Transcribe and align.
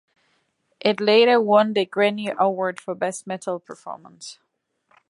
It 0.79 0.99
later 0.99 1.39
won 1.39 1.73
the 1.73 1.85
Grammy 1.85 2.35
Award 2.35 2.79
for 2.81 2.95
Best 2.95 3.27
Metal 3.27 3.59
Performance. 3.59 4.39